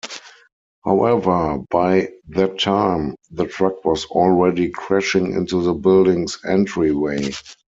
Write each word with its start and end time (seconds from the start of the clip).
However, 0.83 1.59
by 1.69 2.09
that 2.29 2.57
time 2.57 3.13
the 3.29 3.45
truck 3.45 3.85
was 3.85 4.05
already 4.05 4.71
crashing 4.71 5.33
into 5.33 5.61
the 5.61 5.75
building's 5.75 6.39
entryway. 6.43 7.29